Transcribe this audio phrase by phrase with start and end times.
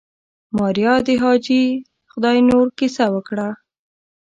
[0.57, 1.63] ماريا د حاجي
[2.11, 3.49] خداينور کيسه وکړه.